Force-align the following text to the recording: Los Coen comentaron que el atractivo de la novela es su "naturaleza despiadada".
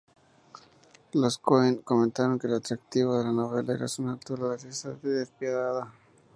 Los 1.13 1.37
Coen 1.37 1.83
comentaron 1.83 2.39
que 2.39 2.47
el 2.47 2.55
atractivo 2.55 3.15
de 3.19 3.23
la 3.25 3.31
novela 3.31 3.85
es 3.85 3.91
su 3.91 4.01
"naturaleza 4.03 4.97
despiadada". 4.99 5.93